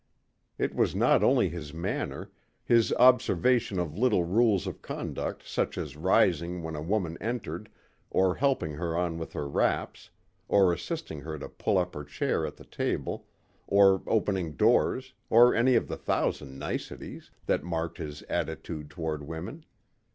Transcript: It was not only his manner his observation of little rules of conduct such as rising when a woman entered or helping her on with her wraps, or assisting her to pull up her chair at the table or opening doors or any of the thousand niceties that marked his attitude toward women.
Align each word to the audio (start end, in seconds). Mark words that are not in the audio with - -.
It 0.57 0.73
was 0.73 0.95
not 0.95 1.23
only 1.23 1.47
his 1.49 1.75
manner 1.75 2.31
his 2.63 2.91
observation 2.93 3.77
of 3.77 3.95
little 3.95 4.23
rules 4.23 4.65
of 4.65 4.81
conduct 4.81 5.47
such 5.47 5.77
as 5.77 5.95
rising 5.95 6.63
when 6.63 6.75
a 6.75 6.81
woman 6.81 7.19
entered 7.21 7.69
or 8.09 8.33
helping 8.33 8.71
her 8.71 8.97
on 8.97 9.19
with 9.19 9.33
her 9.33 9.47
wraps, 9.47 10.09
or 10.47 10.73
assisting 10.73 11.21
her 11.21 11.37
to 11.37 11.47
pull 11.47 11.77
up 11.77 11.93
her 11.93 12.03
chair 12.03 12.47
at 12.47 12.55
the 12.57 12.65
table 12.65 13.27
or 13.67 14.01
opening 14.07 14.53
doors 14.53 15.13
or 15.29 15.53
any 15.53 15.75
of 15.75 15.87
the 15.87 15.97
thousand 15.97 16.57
niceties 16.57 17.29
that 17.45 17.63
marked 17.63 17.99
his 17.99 18.23
attitude 18.23 18.89
toward 18.89 19.21
women. 19.21 19.65